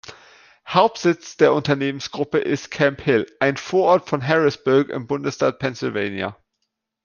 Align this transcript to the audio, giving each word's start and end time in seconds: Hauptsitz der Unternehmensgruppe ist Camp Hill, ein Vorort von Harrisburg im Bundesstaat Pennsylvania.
Hauptsitz 0.67 1.37
der 1.37 1.53
Unternehmensgruppe 1.53 2.39
ist 2.39 2.71
Camp 2.71 3.01
Hill, 3.01 3.27
ein 3.39 3.55
Vorort 3.55 4.09
von 4.09 4.27
Harrisburg 4.27 4.89
im 4.89 5.05
Bundesstaat 5.05 5.59
Pennsylvania. 5.59 6.35